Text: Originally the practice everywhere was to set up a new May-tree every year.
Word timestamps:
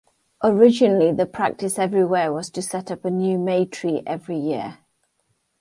Originally 0.43 1.11
the 1.11 1.27
practice 1.27 1.77
everywhere 1.77 2.33
was 2.33 2.49
to 2.49 2.59
set 2.63 2.89
up 2.89 3.05
a 3.05 3.11
new 3.11 3.37
May-tree 3.37 4.01
every 4.07 4.35
year. 4.37 4.79